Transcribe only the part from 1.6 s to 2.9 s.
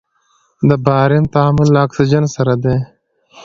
له اکسیجن سره دی.